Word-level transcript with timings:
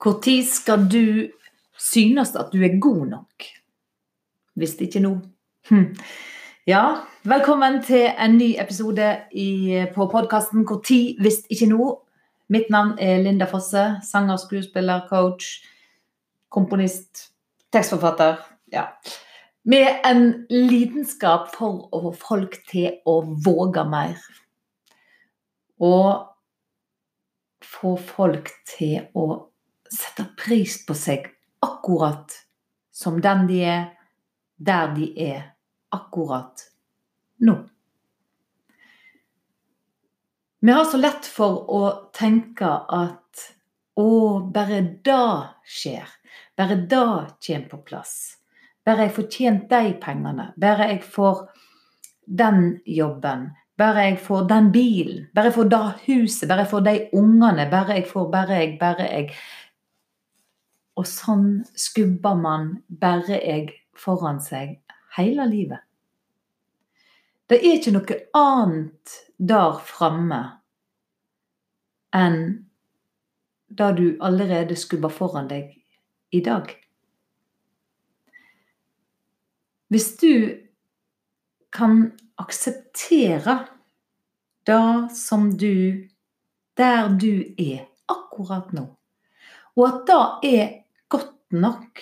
Når 0.00 0.46
skal 0.48 0.86
du 0.92 1.28
synes 1.78 2.30
at 2.34 2.52
du 2.52 2.62
er 2.64 2.80
god 2.80 3.06
nok? 3.06 3.44
Hvis 4.56 4.74
ikke 4.80 5.00
nå. 5.00 5.18
Hm. 5.68 5.96
Ja, 6.66 7.04
velkommen 7.24 7.82
til 7.84 8.06
en 8.08 8.38
ny 8.38 8.54
episode 8.62 9.18
i, 9.32 9.84
på 9.94 10.06
podkasten 10.06 10.64
'Når 10.64 11.20
hvis 11.20 11.44
ikke 11.50 11.66
nå'. 11.66 12.06
Mitt 12.48 12.70
navn 12.70 12.98
er 12.98 13.22
Linda 13.22 13.44
Fosse. 13.44 14.00
Sanger, 14.10 14.36
skuespiller, 14.36 15.00
coach, 15.08 15.44
komponist, 16.48 17.32
tekstforfatter. 17.72 18.36
Ja. 18.72 18.84
Med 19.64 19.86
en 20.04 20.46
lidenskap 20.50 21.52
for 21.58 21.88
å 21.92 22.00
få 22.00 22.12
folk 22.12 22.56
til 22.70 22.92
å 23.06 23.20
våge 23.20 23.84
mer. 23.84 24.16
Og 25.78 26.26
få 27.62 27.96
folk 27.96 28.48
til 28.64 29.00
å 29.14 29.50
setter 29.90 30.30
pris 30.38 30.78
på 30.86 30.94
seg 30.96 31.26
akkurat 31.64 32.34
som 32.94 33.20
den 33.20 33.46
de 33.48 33.60
er, 33.64 33.84
der 34.56 34.94
de 34.94 35.10
er 35.24 35.42
akkurat 35.94 36.66
nå. 37.40 37.56
Vi 40.60 40.72
har 40.72 40.84
så 40.84 41.00
lett 41.00 41.24
for 41.24 41.64
å 41.72 41.84
tenke 42.12 42.68
at 42.68 43.46
å, 43.96 44.40
bare 44.52 44.82
da 45.04 45.22
skjer. 45.64 46.08
Bare 46.56 46.76
da 46.88 47.04
kommer 47.40 47.70
på 47.70 47.80
plass. 47.86 48.12
Bare 48.84 49.06
jeg 49.06 49.14
får 49.16 49.28
tjent 49.32 49.70
de 49.70 49.94
pengene. 50.02 50.50
Bare 50.60 50.90
jeg 50.92 51.02
får 51.04 51.46
den 52.26 52.76
jobben. 52.84 53.48
Bare 53.80 54.10
jeg 54.10 54.18
får 54.20 54.44
den 54.50 54.68
bilen. 54.74 55.24
Bare 55.34 55.48
jeg 55.48 55.56
får 55.56 55.70
det 55.72 55.82
huset. 56.04 56.48
Bare 56.48 56.66
jeg 56.66 56.72
får 56.74 56.86
de 56.88 56.94
ungene. 57.16 57.66
Bare 57.72 57.96
jeg 57.96 58.06
får, 58.12 58.28
bare 58.32 58.60
jeg, 58.60 58.76
bare 58.80 59.08
jeg. 59.08 59.30
Og 60.98 61.06
sånn 61.06 61.62
skubber 61.78 62.34
man 62.38 62.72
bare 62.88 63.38
jeg 63.38 63.70
foran 63.96 64.40
seg 64.42 64.78
hele 65.16 65.46
livet. 65.50 65.84
Det 67.50 67.58
er 67.58 67.78
ikke 67.78 67.94
noe 67.94 68.18
annet 68.38 69.14
der 69.38 69.78
framme 69.82 70.40
enn 72.14 72.40
det 73.70 73.90
du 73.98 74.06
allerede 74.26 74.76
skubber 74.78 75.12
foran 75.14 75.48
deg 75.50 75.72
i 76.34 76.42
dag. 76.46 76.70
Hvis 79.90 80.16
du 80.22 80.34
kan 81.74 82.12
akseptere 82.38 83.56
det 84.66 85.16
som 85.16 85.50
du 85.58 86.06
Der 86.78 87.08
du 87.08 87.54
er 87.58 87.88
akkurat 88.08 88.70
nå, 88.72 88.86
og 89.76 89.84
at 89.86 90.00
det 90.08 90.54
er 90.60 90.72
godt 91.08 91.52
nok. 91.52 92.00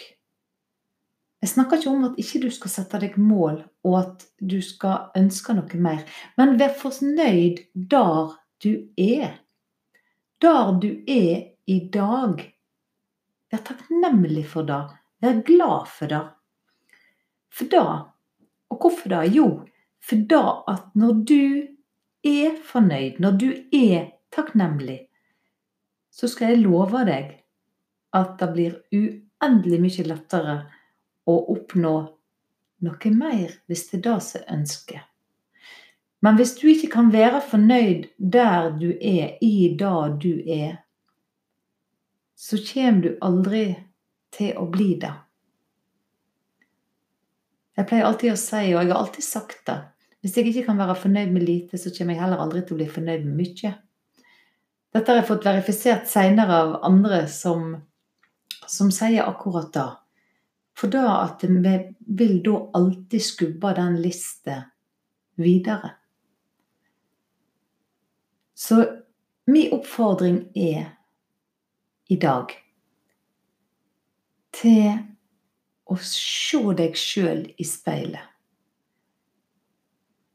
Jeg 1.42 1.48
snakker 1.52 1.78
ikke 1.78 1.91
om 1.91 2.06
at 2.08 2.19
ikke 2.19 2.41
du 2.42 2.48
skal 2.50 2.72
sette 2.72 2.98
deg 2.98 3.19
mål, 3.22 3.61
og 3.86 3.98
at 4.00 4.24
du 4.41 4.58
skal 4.64 5.12
ønske 5.19 5.55
noe 5.55 5.83
mer. 5.83 6.02
Men 6.39 6.56
vær 6.58 6.74
fornøyd 6.80 7.62
der 7.74 8.34
du 8.64 8.72
er. 8.98 9.39
Der 10.42 10.72
du 10.83 10.91
er 11.06 11.44
i 11.66 11.78
dag. 11.94 12.42
Vær 13.52 13.62
takknemlig 13.70 14.48
for 14.50 14.66
det. 14.66 14.83
Vær 15.22 15.42
glad 15.46 15.86
for 15.94 16.11
det. 16.11 16.24
For 17.55 17.70
det 17.70 17.86
Og 18.69 18.77
hvorfor 18.77 19.08
det? 19.08 19.34
Jo, 19.34 19.64
for 20.00 20.16
det 20.16 20.46
at 20.69 20.94
når 20.94 21.12
du 21.24 21.66
er 22.24 22.56
fornøyd, 22.64 23.19
når 23.19 23.30
du 23.30 23.48
er 23.72 24.11
takknemlig, 24.34 25.08
så 26.12 26.28
skal 26.28 26.52
jeg 26.52 26.66
love 26.66 27.05
deg 27.06 27.39
at 28.19 28.38
det 28.41 28.48
blir 28.55 28.78
uendelig 28.94 29.80
mye 29.83 30.06
lettere 30.08 30.56
å 31.28 31.36
oppnå 31.55 31.95
noe 32.86 33.12
mer 33.14 33.55
hvis 33.67 33.89
det 33.90 34.01
er 34.01 34.05
det 34.08 34.18
som 34.27 34.40
er 34.40 34.52
ønsket. 34.58 35.05
Men 36.24 36.39
hvis 36.39 36.56
du 36.58 36.67
ikke 36.70 36.90
kan 36.96 37.12
være 37.14 37.40
fornøyd 37.46 38.08
der 38.18 38.73
du 38.79 38.90
er, 38.90 39.36
i 39.40 39.70
det 39.79 39.98
du 40.23 40.33
er, 40.42 40.80
så 42.39 42.58
kommer 42.62 43.02
du 43.05 43.11
aldri 43.23 43.64
til 44.35 44.58
å 44.58 44.67
bli 44.70 44.92
det. 45.02 45.14
Jeg 47.79 47.86
pleier 47.86 48.08
alltid 48.08 48.35
å 48.35 48.39
si, 48.39 48.64
og 48.74 48.80
jeg 48.83 48.90
har 48.90 48.98
alltid 48.98 49.24
sagt 49.24 49.61
det, 49.70 49.79
hvis 50.23 50.35
jeg 50.35 50.50
ikke 50.50 50.64
kan 50.67 50.80
være 50.80 50.98
fornøyd 50.98 51.30
med 51.30 51.45
lite, 51.46 51.79
så 51.79 51.92
kommer 51.95 52.17
jeg 52.17 52.23
heller 52.24 52.42
aldri 52.42 52.64
til 52.67 52.74
å 52.74 52.80
bli 52.80 52.89
fornøyd 52.90 53.27
med 53.27 53.39
mye. 53.39 53.74
Dette 54.95 55.12
har 55.12 55.20
jeg 55.20 55.29
fått 55.29 55.46
verifisert 55.46 56.08
seinere 56.11 56.56
av 56.64 56.73
andre 56.89 57.20
som 57.30 57.77
som 58.70 58.92
sier 58.92 59.27
akkurat 59.29 59.73
det. 59.73 59.89
For 60.79 60.92
da 60.92 61.24
at 61.24 61.42
vi 61.45 61.74
vil 62.06 62.39
da 62.45 62.58
alltid 62.79 63.23
skubbe 63.23 63.73
den 63.74 63.96
lista 64.02 64.62
videre. 65.34 65.90
Så 68.55 68.84
min 69.46 69.73
oppfordring 69.73 70.40
er 70.55 70.90
i 72.08 72.17
dag 72.17 72.52
til 74.55 74.98
å 75.89 75.96
se 76.02 76.61
deg 76.79 76.98
sjøl 76.98 77.45
i 77.56 77.67
speilet. 77.67 78.24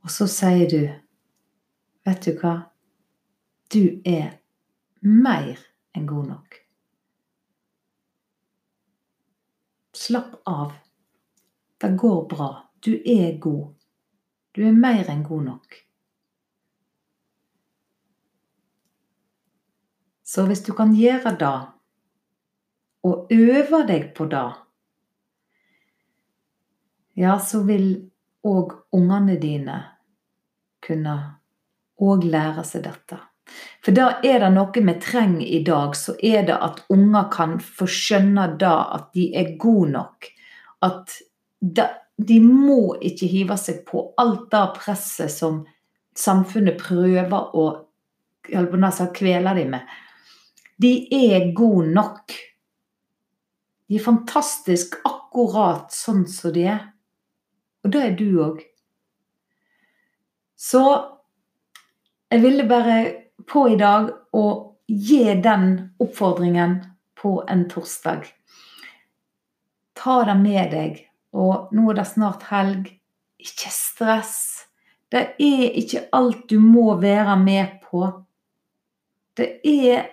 Og 0.04 0.12
så 0.12 0.28
sier 0.28 0.68
du 0.72 0.82
Vet 2.04 2.26
du 2.26 2.34
hva? 2.36 2.58
Du 3.72 4.02
er 4.04 4.34
mer 5.00 5.62
enn 5.96 6.08
god 6.10 6.28
nok. 6.34 6.63
Slapp 10.04 10.36
av. 10.44 10.74
Det 11.78 11.90
går 11.90 12.26
bra. 12.30 12.50
Du 12.80 12.92
er 13.06 13.38
god. 13.40 13.76
Du 14.52 14.66
er 14.68 14.76
mer 14.76 15.08
enn 15.08 15.22
god 15.24 15.46
nok. 15.48 15.78
Så 20.28 20.44
hvis 20.50 20.64
du 20.66 20.74
kan 20.76 20.92
gjøre 20.98 21.32
det, 21.40 21.56
og 23.08 23.32
øve 23.32 23.80
deg 23.88 24.10
på 24.18 24.28
det, 24.34 24.46
ja, 27.24 27.38
så 27.40 27.64
vil 27.64 27.88
òg 28.44 28.76
ungene 28.92 29.40
dine 29.40 29.78
kunne 30.84 31.16
òg 31.96 32.28
lære 32.28 32.68
seg 32.68 32.90
dette. 32.90 33.24
For 33.84 33.96
da 33.96 34.20
er 34.24 34.40
det 34.40 34.52
noe 34.56 34.72
vi 34.88 34.96
trenger 35.04 35.44
i 35.44 35.60
dag, 35.68 35.96
så 36.00 36.16
er 36.24 36.46
det 36.48 36.56
at 36.56 36.84
unger 36.94 37.28
kan 37.34 37.58
få 37.60 37.88
skjønne 37.90 38.48
da 38.60 38.76
at 38.96 39.10
de 39.16 39.28
er 39.36 39.56
gode 39.60 39.92
nok. 39.98 40.30
At 40.84 41.18
de 41.60 42.40
må 42.44 42.96
ikke 43.02 43.28
hive 43.28 43.58
seg 43.60 43.84
på 43.90 44.06
alt 44.22 44.50
det 44.54 44.64
presset 44.78 45.32
som 45.34 45.64
samfunnet 46.16 46.80
prøver 46.80 47.56
å 47.58 47.68
kvele 48.44 49.56
dem 49.58 49.76
med. 49.76 49.94
De 50.80 50.94
er 51.16 51.52
gode 51.56 51.92
nok. 51.94 52.34
De 53.88 53.98
er 54.00 54.04
fantastisk 54.04 54.96
akkurat 55.08 55.92
sånn 55.94 56.26
som 56.30 56.54
de 56.56 56.68
er. 56.72 56.86
Og 57.84 57.92
det 57.92 58.04
er 58.04 58.16
du 58.20 58.28
òg. 58.44 58.62
Så 60.56 60.84
jeg 62.32 62.42
ville 62.42 62.64
bare 62.70 63.23
på 63.48 63.68
i 63.74 63.78
dag 63.80 64.10
å 64.36 64.46
gi 64.88 65.24
den 65.42 65.68
oppfordringen 66.04 66.80
på 67.20 67.44
en 67.50 67.68
torsdag. 67.70 68.26
Ta 69.94 70.24
det 70.28 70.36
med 70.42 70.72
deg. 70.74 71.00
Og 71.34 71.72
nå 71.74 71.90
er 71.92 72.02
det 72.02 72.10
snart 72.12 72.46
helg. 72.52 72.90
Ikke 73.42 73.72
stress. 73.74 74.36
Det 75.10 75.36
er 75.42 75.78
ikke 75.80 76.08
alt 76.16 76.48
du 76.50 76.58
må 76.62 76.96
være 77.02 77.38
med 77.40 77.80
på. 77.86 78.08
Det 79.38 79.60
er 79.64 80.10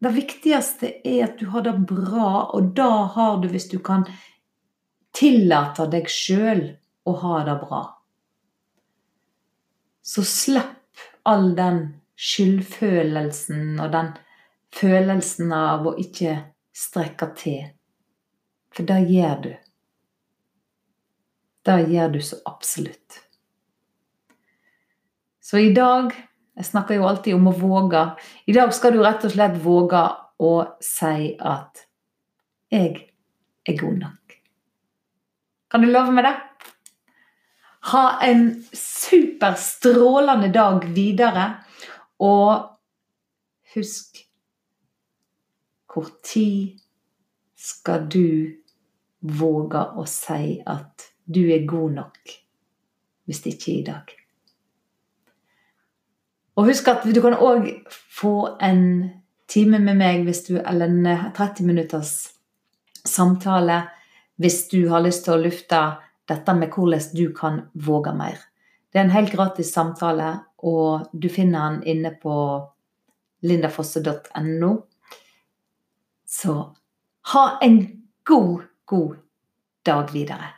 Det 0.00 0.14
viktigste 0.16 0.88
er 1.04 1.26
at 1.26 1.34
du 1.36 1.50
har 1.52 1.60
det 1.60 1.74
bra, 1.84 2.48
og 2.56 2.70
da 2.72 3.04
har 3.12 3.34
du 3.42 3.50
hvis 3.52 3.66
du 3.68 3.76
kan 3.84 4.06
tillate 5.12 5.84
deg 5.92 6.08
sjøl 6.08 6.62
å 7.04 7.12
ha 7.20 7.42
det 7.44 7.56
bra. 7.60 7.80
Så 10.00 10.24
slipp 10.24 11.04
all 11.28 11.50
den 11.52 11.82
skyldfølelsen 12.20 13.80
og 13.80 13.92
den 13.94 14.12
følelsen 14.76 15.52
av 15.56 15.88
å 15.88 15.96
ikke 16.00 16.36
strekke 16.76 17.30
til. 17.38 17.62
For 18.74 18.86
det 18.86 19.00
gjør 19.10 19.42
du. 19.46 19.52
Det 21.66 21.78
gjør 21.92 22.14
du 22.14 22.20
så 22.24 22.40
absolutt. 22.48 23.20
Så 25.40 25.58
i 25.58 25.72
dag 25.74 26.12
Jeg 26.60 26.66
snakker 26.66 26.98
jo 26.98 27.06
alltid 27.08 27.34
om 27.38 27.46
å 27.48 27.52
våge. 27.56 28.00
I 28.44 28.52
dag 28.52 28.72
skal 28.76 28.92
du 28.92 28.98
rett 29.00 29.22
og 29.24 29.32
slett 29.32 29.54
våge 29.62 30.00
å 30.44 30.50
si 30.84 31.36
at 31.40 31.86
'jeg 32.68 33.08
er 33.64 33.76
god 33.78 33.96
nok'. 34.02 34.34
Kan 35.70 35.80
du 35.80 35.86
love 35.86 36.12
meg 36.12 36.24
det? 36.24 36.34
Ha 37.92 38.18
en 38.26 38.64
superstrålende 38.74 40.52
dag 40.52 40.84
videre. 40.84 41.64
Og 42.20 42.68
husk 43.74 44.26
Hvor 45.90 46.06
tid 46.22 46.78
skal 47.58 48.06
du 48.06 48.46
våge 49.20 49.80
å 49.98 50.04
si 50.08 50.60
at 50.62 51.10
du 51.26 51.40
er 51.50 51.66
god 51.68 51.96
nok, 51.96 52.20
hvis 53.26 53.42
det 53.42 53.56
ikke 53.56 53.72
er 53.72 53.80
i 53.80 53.86
dag? 53.88 54.12
Og 56.56 56.70
husk 56.70 56.88
at 56.92 57.04
du 57.04 57.20
kan 57.24 57.34
òg 57.34 57.66
få 57.90 58.34
en 58.62 58.84
time 59.50 59.80
med 59.82 59.98
meg 59.98 60.22
hvis 60.28 60.44
du, 60.46 60.54
eller 60.60 60.86
en 60.86 61.32
30 61.36 61.66
minutters 61.66 62.14
samtale 63.04 63.82
hvis 64.40 64.68
du 64.70 64.86
har 64.88 65.02
lyst 65.04 65.26
til 65.26 65.36
å 65.36 65.42
lufte 65.42 65.80
dette 66.30 66.54
med 66.56 66.72
hvordan 66.72 67.10
du 67.16 67.26
kan 67.36 67.64
våge 67.74 68.14
mer. 68.16 68.38
Det 68.90 68.98
er 68.98 69.06
en 69.06 69.14
helt 69.14 69.32
gratis 69.34 69.72
samtale, 69.74 70.32
og 70.66 71.08
du 71.12 71.28
finner 71.32 71.76
den 71.76 71.82
inne 71.88 72.12
på 72.20 72.34
lindafosse.no. 73.46 74.72
Så 76.26 76.56
ha 77.32 77.46
en 77.62 77.80
god, 78.24 78.68
god 78.84 79.16
dag 79.86 80.12
videre. 80.12 80.54